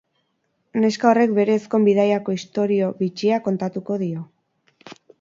Neska 0.83 1.07
horrek 1.09 1.35
bere 1.41 1.53
ezkon-bidaiako 1.59 2.37
istorio 2.39 2.91
bitxia 3.05 3.41
kontatuko 3.51 4.03
dio. 4.07 4.29